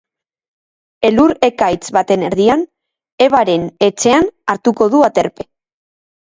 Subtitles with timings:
[1.09, 2.65] Elur ekaitz baten erdian,
[3.29, 5.51] Evaren etxean hartuko du aterpe.